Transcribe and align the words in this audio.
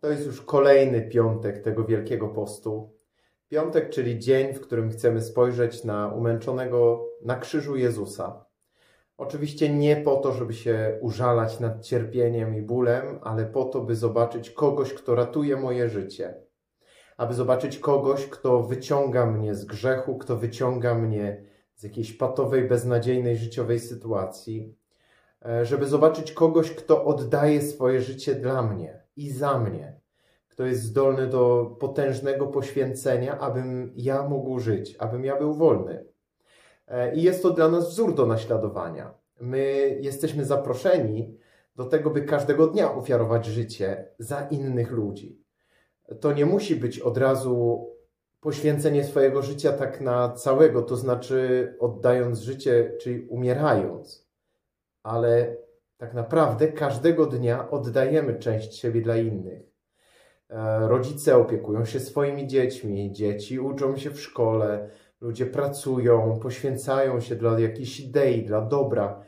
To 0.00 0.10
jest 0.10 0.26
już 0.26 0.42
kolejny 0.42 1.02
piątek 1.02 1.62
tego 1.62 1.84
Wielkiego 1.84 2.28
Postu. 2.28 2.92
Piątek, 3.48 3.90
czyli 3.90 4.18
dzień, 4.18 4.54
w 4.54 4.60
którym 4.60 4.90
chcemy 4.90 5.22
spojrzeć 5.22 5.84
na 5.84 6.08
umęczonego 6.08 7.08
na 7.22 7.36
krzyżu 7.36 7.76
Jezusa. 7.76 8.44
Oczywiście 9.16 9.74
nie 9.74 9.96
po 9.96 10.16
to, 10.16 10.32
żeby 10.32 10.54
się 10.54 10.98
użalać 11.00 11.60
nad 11.60 11.84
cierpieniem 11.84 12.56
i 12.56 12.62
bólem, 12.62 13.18
ale 13.22 13.46
po 13.46 13.64
to, 13.64 13.80
by 13.80 13.96
zobaczyć 13.96 14.50
kogoś, 14.50 14.94
kto 14.94 15.14
ratuje 15.14 15.56
moje 15.56 15.88
życie. 15.88 16.34
Aby 17.16 17.34
zobaczyć 17.34 17.78
kogoś, 17.78 18.26
kto 18.26 18.62
wyciąga 18.62 19.26
mnie 19.26 19.54
z 19.54 19.64
grzechu, 19.64 20.18
kto 20.18 20.36
wyciąga 20.36 20.94
mnie 20.94 21.44
z 21.74 21.82
jakiejś 21.82 22.12
patowej, 22.12 22.68
beznadziejnej 22.68 23.36
życiowej 23.36 23.80
sytuacji. 23.80 24.74
E, 25.46 25.64
żeby 25.64 25.86
zobaczyć 25.86 26.32
kogoś, 26.32 26.70
kto 26.70 27.04
oddaje 27.04 27.62
swoje 27.62 28.00
życie 28.00 28.34
dla 28.34 28.62
mnie 28.62 29.07
i 29.18 29.30
za 29.30 29.58
mnie, 29.58 30.00
kto 30.48 30.66
jest 30.66 30.82
zdolny 30.82 31.26
do 31.26 31.76
potężnego 31.80 32.46
poświęcenia, 32.46 33.38
abym 33.38 33.92
ja 33.96 34.22
mógł 34.22 34.58
żyć, 34.58 34.96
abym 34.98 35.24
ja 35.24 35.36
był 35.36 35.54
wolny. 35.54 36.04
E, 36.88 37.14
I 37.14 37.22
jest 37.22 37.42
to 37.42 37.50
dla 37.50 37.68
nas 37.68 37.90
wzór 37.90 38.14
do 38.14 38.26
naśladowania. 38.26 39.14
My 39.40 39.96
jesteśmy 40.00 40.44
zaproszeni 40.44 41.38
do 41.76 41.84
tego, 41.84 42.10
by 42.10 42.22
każdego 42.22 42.66
dnia 42.66 42.94
ofiarować 42.94 43.46
życie 43.46 44.08
za 44.18 44.48
innych 44.48 44.90
ludzi. 44.90 45.42
To 46.20 46.32
nie 46.32 46.46
musi 46.46 46.76
być 46.76 47.00
od 47.00 47.18
razu 47.18 47.86
poświęcenie 48.40 49.04
swojego 49.04 49.42
życia 49.42 49.72
tak 49.72 50.00
na 50.00 50.32
całego, 50.32 50.82
to 50.82 50.96
znaczy 50.96 51.74
oddając 51.80 52.40
życie, 52.40 52.92
czyli 53.00 53.26
umierając, 53.28 54.28
ale 55.02 55.56
tak 55.98 56.14
naprawdę 56.14 56.68
każdego 56.68 57.26
dnia 57.26 57.70
oddajemy 57.70 58.38
część 58.38 58.74
siebie 58.74 59.02
dla 59.02 59.16
innych. 59.16 59.62
E, 60.50 60.88
rodzice 60.88 61.36
opiekują 61.36 61.84
się 61.84 62.00
swoimi 62.00 62.46
dziećmi, 62.46 63.12
dzieci 63.12 63.60
uczą 63.60 63.96
się 63.96 64.10
w 64.10 64.20
szkole, 64.20 64.90
ludzie 65.20 65.46
pracują, 65.46 66.38
poświęcają 66.42 67.20
się 67.20 67.36
dla 67.36 67.60
jakiejś 67.60 68.00
idei, 68.00 68.44
dla 68.44 68.60
dobra, 68.60 69.22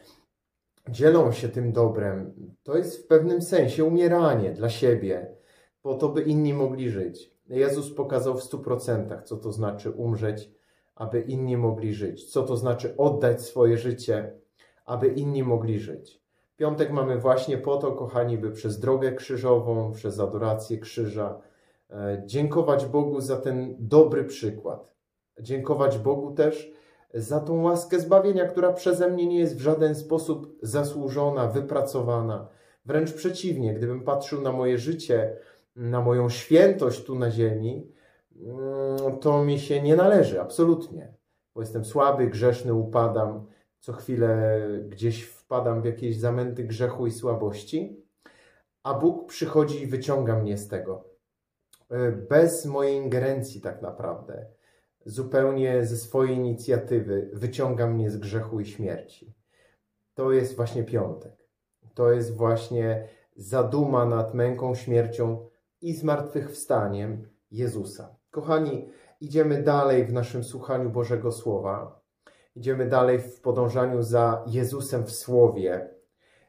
dzielą 0.89 1.33
się 1.33 1.49
tym 1.49 1.73
dobrem. 1.73 2.35
To 2.63 2.77
jest 2.77 3.05
w 3.05 3.07
pewnym 3.07 3.43
sensie 3.43 3.85
umieranie 3.85 4.51
dla 4.51 4.71
siebie, 4.71 5.37
po 5.83 5.95
to, 5.95 6.09
by 6.09 6.23
inni 6.23 6.55
mogli 6.55 6.91
żyć. 6.91 7.35
Jezus 7.49 7.95
pokazał 7.95 8.35
w 8.35 8.43
stu 8.43 8.59
procentach, 8.59 9.25
co 9.25 9.37
to 9.37 9.53
znaczy 9.53 9.91
umrzeć, 9.91 10.51
aby 10.95 11.21
inni 11.21 11.57
mogli 11.57 11.95
żyć, 11.95 12.33
co 12.33 12.43
to 12.43 12.57
znaczy 12.57 12.97
oddać 12.97 13.43
swoje 13.43 13.79
życie, 13.79 14.33
aby 14.85 15.09
inni 15.09 15.43
mogli 15.43 15.79
żyć. 15.79 16.21
Piątek 16.61 16.91
mamy 16.91 17.19
właśnie 17.19 17.59
po 17.59 17.77
to, 17.77 17.93
kochani, 17.93 18.39
by 18.39 18.51
przez 18.51 18.79
drogę 18.79 19.13
krzyżową, 19.13 19.93
przez 19.93 20.21
adorację 20.21 20.79
krzyża 20.79 21.41
e, 21.91 22.23
dziękować 22.27 22.87
Bogu 22.87 23.21
za 23.21 23.37
ten 23.37 23.77
dobry 23.79 24.25
przykład. 24.25 24.95
Dziękować 25.41 25.99
Bogu 25.99 26.35
też 26.35 26.73
za 27.15 27.41
tą 27.41 27.63
łaskę 27.63 28.01
zbawienia, 28.01 28.47
która 28.47 28.73
przeze 28.73 29.11
mnie 29.11 29.27
nie 29.27 29.39
jest 29.39 29.57
w 29.57 29.61
żaden 29.61 29.95
sposób 29.95 30.59
zasłużona, 30.63 31.47
wypracowana. 31.47 32.49
Wręcz 32.85 33.13
przeciwnie, 33.13 33.75
gdybym 33.75 34.05
patrzył 34.05 34.41
na 34.41 34.53
moje 34.53 34.79
życie, 34.79 35.37
na 35.77 36.01
moją 36.01 36.29
świętość 36.29 37.05
tu 37.05 37.19
na 37.19 37.31
ziemi, 37.31 37.93
mm, 38.37 39.19
to 39.19 39.45
mi 39.45 39.59
się 39.59 39.83
nie 39.83 39.97
należy, 39.97 40.41
absolutnie. 40.41 41.15
Bo 41.55 41.61
jestem 41.61 41.85
słaby, 41.85 42.27
grzeszny, 42.27 42.75
upadam, 42.75 43.47
co 43.81 43.93
chwilę 43.93 44.61
gdzieś 44.89 45.23
wpadam 45.23 45.83
w 45.83 45.85
jakieś 45.85 46.17
zamęty 46.17 46.65
grzechu 46.65 47.07
i 47.07 47.11
słabości, 47.11 48.07
a 48.83 48.95
Bóg 48.95 49.29
przychodzi 49.29 49.83
i 49.83 49.87
wyciąga 49.87 50.39
mnie 50.39 50.59
z 50.59 50.69
tego. 50.69 51.05
E, 51.91 52.13
bez 52.13 52.67
mojej 52.67 52.97
ingerencji, 52.97 53.61
tak 53.61 53.83
naprawdę, 53.83 54.47
zupełnie 55.05 55.87
ze 55.87 55.97
swojej 55.97 56.37
inicjatywy, 56.37 57.31
wyciąga 57.33 57.87
mnie 57.87 58.11
z 58.11 58.17
grzechu 58.17 58.61
i 58.61 58.67
śmierci. 58.67 59.35
To 60.15 60.33
jest 60.33 60.57
właśnie 60.57 60.85
piątek. 60.85 61.49
To 61.95 62.13
jest 62.13 62.37
właśnie 62.37 63.09
zaduma 63.37 64.07
nad 64.07 64.35
męką, 64.35 64.75
śmiercią 64.75 65.49
i 65.81 65.95
zmartwychwstaniem 65.95 67.29
Jezusa. 67.51 68.17
Kochani, 68.31 68.89
idziemy 69.21 69.63
dalej 69.63 70.05
w 70.05 70.13
naszym 70.13 70.45
słuchaniu 70.45 70.91
Bożego 70.91 71.33
Słowa. 71.33 72.00
Idziemy 72.57 72.87
dalej 72.87 73.19
w 73.19 73.41
podążaniu 73.41 74.03
za 74.03 74.45
Jezusem 74.47 75.05
w 75.07 75.13
Słowie. 75.13 75.91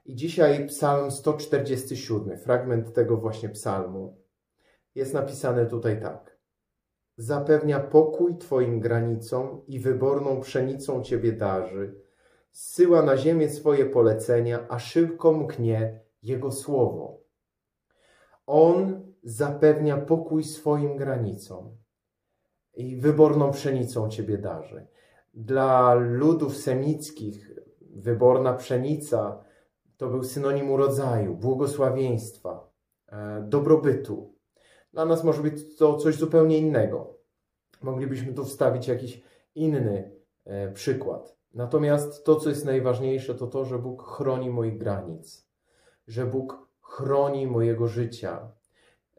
I 0.05 0.15
dzisiaj 0.15 0.67
Psalm 0.67 1.11
147, 1.11 2.37
fragment 2.37 2.93
tego 2.93 3.17
właśnie 3.17 3.49
psalmu. 3.49 4.17
Jest 4.95 5.13
napisane 5.13 5.65
tutaj 5.65 6.01
tak. 6.01 6.37
Zapewnia 7.17 7.79
pokój 7.79 8.37
Twoim 8.37 8.79
granicom 8.79 9.61
i 9.67 9.79
wyborną 9.79 10.41
pszenicą 10.41 11.03
Ciebie 11.03 11.31
darzy. 11.31 11.95
Zsyła 12.51 13.01
na 13.01 13.17
ziemię 13.17 13.49
swoje 13.49 13.85
polecenia, 13.85 14.65
a 14.69 14.79
szybko 14.79 15.33
mknie 15.33 15.99
Jego 16.23 16.51
słowo. 16.51 17.21
On 18.47 19.01
zapewnia 19.23 19.97
pokój 19.97 20.43
swoim 20.43 20.97
granicom 20.97 21.77
i 22.73 22.97
wyborną 22.97 23.51
pszenicą 23.51 24.09
Ciebie 24.09 24.37
darzy. 24.37 24.87
Dla 25.33 25.93
ludów 25.93 26.57
semickich 26.57 27.51
wyborna 27.81 28.53
pszenica 28.53 29.43
to 29.97 30.07
był 30.07 30.23
synonim 30.23 30.71
urodzaju, 30.71 31.35
błogosławieństwa, 31.35 32.71
e, 33.07 33.43
dobrobytu. 33.47 34.35
Dla 34.93 35.05
nas 35.05 35.23
może 35.23 35.41
być 35.41 35.77
to 35.77 35.97
coś 35.97 36.15
zupełnie 36.15 36.57
innego. 36.57 37.17
Moglibyśmy 37.81 38.33
tu 38.33 38.45
wstawić 38.45 38.87
jakiś 38.87 39.21
inny 39.55 40.11
e, 40.45 40.71
przykład. 40.71 41.37
Natomiast 41.53 42.25
to, 42.25 42.35
co 42.35 42.49
jest 42.49 42.65
najważniejsze, 42.65 43.35
to 43.35 43.47
to, 43.47 43.65
że 43.65 43.79
Bóg 43.79 44.03
chroni 44.03 44.49
moich 44.49 44.77
granic, 44.77 45.47
że 46.07 46.25
Bóg 46.25 46.67
chroni 46.81 47.47
mojego 47.47 47.87
życia, 47.87 48.51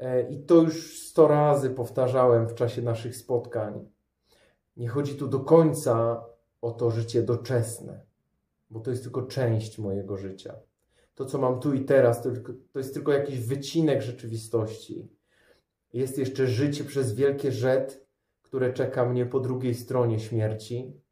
E, 0.02 0.30
I 0.30 0.44
to 0.44 0.54
już 0.54 1.00
sto 1.00 1.28
razy 1.28 1.70
powtarzałem 1.70 2.46
w 2.46 2.54
czasie 2.54 2.82
naszych 2.82 3.16
spotkań. 3.16 3.88
Nie 4.76 4.88
chodzi 4.88 5.14
tu 5.14 5.28
do 5.28 5.40
końca 5.40 6.24
o 6.60 6.70
to 6.70 6.90
życie 6.90 7.22
doczesne, 7.22 8.00
bo 8.70 8.80
to 8.80 8.90
jest 8.90 9.02
tylko 9.02 9.22
część 9.22 9.78
mojego 9.78 10.16
życia. 10.16 10.54
To, 11.14 11.24
co 11.24 11.38
mam 11.38 11.60
tu 11.60 11.74
i 11.74 11.84
teraz, 11.84 12.22
to, 12.22 12.30
to 12.72 12.78
jest 12.78 12.94
tylko 12.94 13.12
jakiś 13.12 13.40
wycinek 13.40 14.02
rzeczywistości. 14.02 15.08
Jest 15.92 16.18
jeszcze 16.18 16.46
życie 16.46 16.84
przez 16.84 17.14
wielkie 17.14 17.52
rzet, 17.52 18.06
które 18.42 18.72
czeka 18.72 19.06
mnie 19.06 19.26
po 19.26 19.40
drugiej 19.40 19.74
stronie 19.74 20.20
śmierci, 20.20 21.02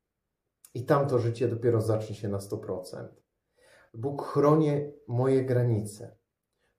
i 0.75 0.84
tam 0.84 1.09
to 1.09 1.19
życie 1.19 1.48
dopiero 1.48 1.81
zacznie 1.81 2.15
się 2.15 2.28
na 2.28 2.38
100%. 2.38 3.09
Bóg 3.94 4.22
chroni 4.22 4.71
moje 5.06 5.44
granice. 5.44 6.16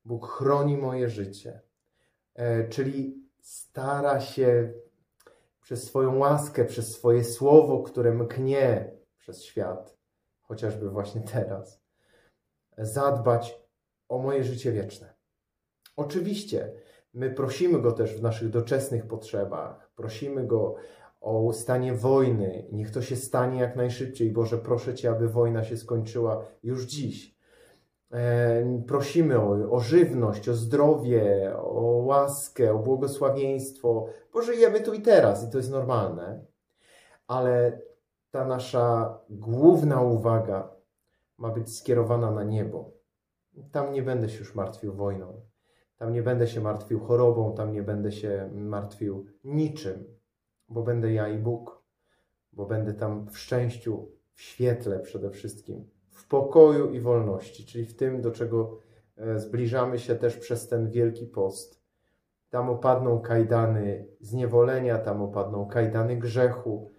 Bóg 0.05 0.27
chroni 0.27 0.77
moje 0.77 1.09
życie. 1.09 1.61
E, 2.33 2.69
czyli 2.69 3.23
stara 3.41 4.19
się 4.19 4.73
przez 5.71 5.83
swoją 5.83 6.17
łaskę, 6.17 6.65
przez 6.65 6.95
swoje 6.95 7.23
słowo, 7.23 7.83
które 7.83 8.13
mknie 8.13 8.91
przez 9.17 9.43
świat, 9.43 9.97
chociażby 10.41 10.89
właśnie 10.89 11.21
teraz, 11.21 11.81
zadbać 12.77 13.61
o 14.09 14.17
moje 14.17 14.43
życie 14.43 14.71
wieczne. 14.71 15.13
Oczywiście, 15.95 16.73
my 17.13 17.29
prosimy 17.29 17.81
Go 17.81 17.91
też 17.91 18.15
w 18.15 18.21
naszych 18.21 18.49
doczesnych 18.49 19.07
potrzebach, 19.07 19.91
prosimy 19.95 20.47
Go 20.47 20.75
o 21.21 21.41
ustanie 21.41 21.93
wojny, 21.93 22.67
niech 22.71 22.91
to 22.91 23.01
się 23.01 23.15
stanie 23.15 23.59
jak 23.59 23.75
najszybciej. 23.75 24.31
Boże, 24.31 24.57
proszę 24.57 24.93
Cię, 24.93 25.09
aby 25.09 25.29
wojna 25.29 25.63
się 25.63 25.77
skończyła 25.77 26.45
już 26.63 26.85
dziś. 26.85 27.35
E, 28.13 28.83
prosimy 28.87 29.39
o, 29.39 29.71
o 29.71 29.79
żywność, 29.79 30.49
o 30.49 30.53
zdrowie, 30.53 31.53
o 31.57 31.81
łaskę, 31.81 32.73
o 32.73 32.79
błogosławieństwo, 32.79 34.07
bo 34.33 34.41
żyjemy 34.41 34.81
tu 34.81 34.93
i 34.93 35.01
teraz 35.01 35.47
i 35.47 35.51
to 35.51 35.57
jest 35.57 35.71
normalne. 35.71 36.45
Ale 37.27 37.81
ta 38.31 38.45
nasza 38.45 39.17
główna 39.29 40.01
uwaga 40.01 40.69
ma 41.37 41.49
być 41.49 41.77
skierowana 41.77 42.31
na 42.31 42.43
niebo. 42.43 42.91
Tam 43.71 43.93
nie 43.93 44.03
będę 44.03 44.29
się 44.29 44.39
już 44.39 44.55
martwił 44.55 44.93
wojną, 44.93 45.41
tam 45.97 46.13
nie 46.13 46.23
będę 46.23 46.47
się 46.47 46.61
martwił 46.61 46.99
chorobą, 46.99 47.55
tam 47.55 47.71
nie 47.71 47.83
będę 47.83 48.11
się 48.11 48.49
martwił 48.53 49.25
niczym, 49.43 50.17
bo 50.69 50.83
będę 50.83 51.13
ja 51.13 51.27
i 51.27 51.37
Bóg, 51.37 51.83
bo 52.53 52.65
będę 52.65 52.93
tam 52.93 53.27
w 53.27 53.37
szczęściu, 53.37 54.11
w 54.33 54.41
świetle 54.41 54.99
przede 54.99 55.29
wszystkim 55.29 56.00
w 56.21 56.27
pokoju 56.27 56.91
i 56.91 56.99
wolności, 56.99 57.65
czyli 57.65 57.85
w 57.85 57.95
tym, 57.95 58.21
do 58.21 58.31
czego 58.31 58.77
e, 59.17 59.39
zbliżamy 59.39 59.99
się 59.99 60.15
też 60.15 60.37
przez 60.37 60.67
ten 60.67 60.89
wielki 60.89 61.25
post. 61.25 61.81
Tam 62.49 62.69
opadną 62.69 63.19
kajdany 63.19 64.07
zniewolenia, 64.19 64.97
tam 64.97 65.21
opadną 65.21 65.65
kajdany 65.65 66.17
grzechu, 66.17 66.91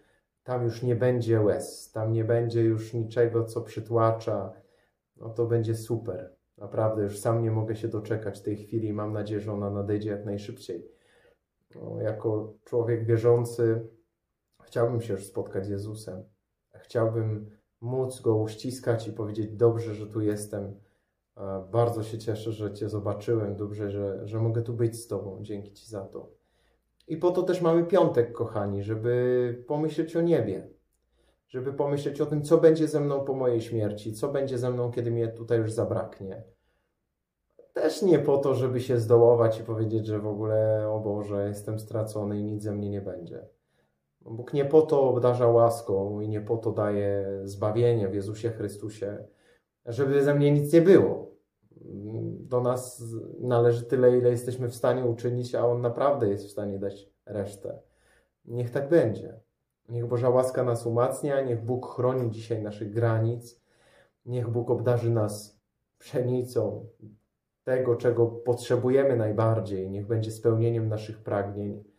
tam 0.44 0.64
już 0.64 0.82
nie 0.82 0.96
będzie 0.96 1.40
łez, 1.40 1.92
tam 1.92 2.12
nie 2.12 2.24
będzie 2.24 2.62
już 2.62 2.94
niczego, 2.94 3.44
co 3.44 3.60
przytłacza. 3.60 4.52
No 5.16 5.28
to 5.28 5.46
będzie 5.46 5.74
super. 5.74 6.36
Naprawdę 6.58 7.02
już 7.02 7.18
sam 7.18 7.42
nie 7.42 7.50
mogę 7.50 7.76
się 7.76 7.88
doczekać 7.88 8.40
tej 8.40 8.56
chwili 8.56 8.88
i 8.88 8.92
mam 8.92 9.12
nadzieję, 9.12 9.40
że 9.40 9.52
ona 9.52 9.70
nadejdzie 9.70 10.10
jak 10.10 10.24
najszybciej. 10.24 10.88
No, 11.74 12.00
jako 12.00 12.54
człowiek 12.64 13.04
wierzący 13.04 13.88
chciałbym 14.64 15.00
się 15.00 15.12
już 15.12 15.26
spotkać 15.26 15.66
z 15.66 15.68
Jezusem. 15.68 16.24
Chciałbym 16.74 17.50
móc 17.82 18.20
Go 18.20 18.36
uściskać 18.36 19.08
i 19.08 19.12
powiedzieć 19.12 19.56
dobrze, 19.56 19.94
że 19.94 20.06
tu 20.06 20.20
jestem. 20.20 20.74
Bardzo 21.72 22.02
się 22.02 22.18
cieszę, 22.18 22.52
że 22.52 22.74
Cię 22.74 22.88
zobaczyłem. 22.88 23.56
Dobrze, 23.56 23.90
że, 23.90 24.28
że 24.28 24.38
mogę 24.38 24.62
tu 24.62 24.74
być 24.74 25.00
z 25.00 25.06
Tobą. 25.06 25.38
Dzięki 25.42 25.72
Ci 25.72 25.86
za 25.86 26.04
to. 26.04 26.30
I 27.08 27.16
po 27.16 27.30
to 27.30 27.42
też 27.42 27.60
mamy 27.60 27.84
piątek, 27.84 28.32
kochani, 28.32 28.82
żeby 28.82 29.64
pomyśleć 29.66 30.16
o 30.16 30.20
niebie. 30.20 30.68
Żeby 31.48 31.72
pomyśleć 31.72 32.20
o 32.20 32.26
tym, 32.26 32.42
co 32.42 32.58
będzie 32.58 32.88
ze 32.88 33.00
mną 33.00 33.24
po 33.24 33.34
mojej 33.34 33.60
śmierci, 33.60 34.12
co 34.12 34.28
będzie 34.28 34.58
ze 34.58 34.70
mną, 34.70 34.90
kiedy 34.90 35.10
mnie 35.10 35.28
tutaj 35.28 35.58
już 35.58 35.72
zabraknie. 35.72 36.42
Też 37.72 38.02
nie 38.02 38.18
po 38.18 38.38
to, 38.38 38.54
żeby 38.54 38.80
się 38.80 38.98
zdołować 38.98 39.60
i 39.60 39.64
powiedzieć, 39.64 40.06
że 40.06 40.18
w 40.18 40.26
ogóle, 40.26 40.88
o 40.88 41.00
Boże, 41.00 41.48
jestem 41.48 41.78
stracony 41.78 42.38
i 42.38 42.44
nic 42.44 42.62
ze 42.62 42.72
mnie 42.72 42.90
nie 42.90 43.00
będzie. 43.00 43.46
Bóg 44.24 44.52
nie 44.52 44.64
po 44.64 44.82
to 44.82 45.02
obdarza 45.02 45.46
łaską 45.46 46.20
i 46.20 46.28
nie 46.28 46.40
po 46.40 46.56
to 46.56 46.72
daje 46.72 47.40
zbawienie 47.44 48.08
w 48.08 48.14
Jezusie 48.14 48.50
Chrystusie, 48.50 49.24
żeby 49.86 50.22
ze 50.22 50.34
mnie 50.34 50.52
nic 50.52 50.72
nie 50.72 50.82
było. 50.82 51.32
Do 52.40 52.60
nas 52.60 53.04
należy 53.40 53.82
tyle, 53.82 54.18
ile 54.18 54.30
jesteśmy 54.30 54.68
w 54.68 54.74
stanie 54.74 55.04
uczynić, 55.04 55.54
a 55.54 55.66
On 55.66 55.80
naprawdę 55.80 56.28
jest 56.28 56.46
w 56.46 56.50
stanie 56.50 56.78
dać 56.78 57.10
resztę. 57.26 57.78
Niech 58.44 58.70
tak 58.70 58.88
będzie. 58.88 59.40
Niech 59.88 60.06
Boża 60.06 60.28
łaska 60.28 60.64
nas 60.64 60.86
umacnia, 60.86 61.40
niech 61.40 61.64
Bóg 61.64 61.86
chroni 61.86 62.30
dzisiaj 62.30 62.62
naszych 62.62 62.92
granic, 62.92 63.60
niech 64.26 64.48
Bóg 64.48 64.70
obdarzy 64.70 65.10
nas 65.10 65.60
pszenicą 65.98 66.86
tego, 67.64 67.96
czego 67.96 68.26
potrzebujemy 68.26 69.16
najbardziej, 69.16 69.90
niech 69.90 70.06
będzie 70.06 70.30
spełnieniem 70.30 70.88
naszych 70.88 71.22
pragnień. 71.22 71.91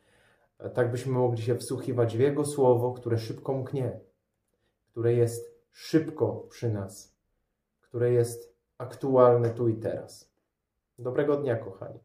Tak 0.70 0.92
byśmy 0.92 1.12
mogli 1.12 1.42
się 1.42 1.56
wsłuchiwać 1.56 2.18
w 2.18 2.20
Jego 2.20 2.46
słowo, 2.46 2.94
które 2.94 3.18
szybko 3.18 3.54
mknie, 3.54 4.00
które 4.92 5.14
jest 5.14 5.56
szybko 5.72 6.48
przy 6.50 6.74
nas, 6.74 7.16
które 7.82 8.12
jest 8.12 8.56
aktualne 8.78 9.50
tu 9.50 9.68
i 9.68 9.76
teraz. 9.76 10.32
Dobrego 11.00 11.38
dnia, 11.38 11.56
kochani. 11.56 12.00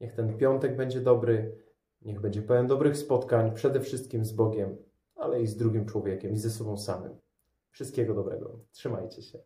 Niech 0.00 0.12
ten 0.12 0.36
piątek 0.36 0.76
będzie 0.76 1.00
dobry, 1.00 1.56
niech 2.02 2.20
będzie 2.20 2.42
pełen 2.42 2.66
dobrych 2.66 2.96
spotkań, 2.96 3.54
przede 3.54 3.80
wszystkim 3.80 4.24
z 4.24 4.32
Bogiem, 4.32 4.76
ale 5.14 5.42
i 5.42 5.46
z 5.46 5.56
drugim 5.56 5.86
człowiekiem, 5.86 6.32
i 6.32 6.38
ze 6.38 6.50
sobą 6.50 6.76
samym. 6.76 7.18
Wszystkiego 7.70 8.14
dobrego. 8.14 8.58
Trzymajcie 8.72 9.22
się. 9.22 9.38